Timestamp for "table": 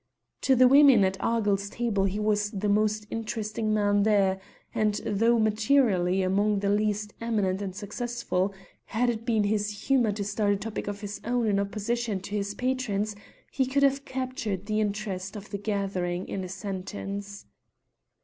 1.69-2.05